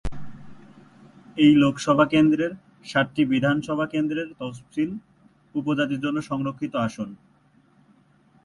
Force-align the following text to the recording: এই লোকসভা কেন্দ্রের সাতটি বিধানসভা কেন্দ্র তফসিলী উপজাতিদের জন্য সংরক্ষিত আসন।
এই 1.37 1.51
লোকসভা 1.55 2.05
কেন্দ্রের 2.05 2.51
সাতটি 2.85 3.23
বিধানসভা 3.25 3.85
কেন্দ্র 3.85 4.17
তফসিলী 4.31 4.95
উপজাতিদের 5.55 6.03
জন্য 6.05 6.17
সংরক্ষিত 6.21 6.73
আসন। 6.87 7.09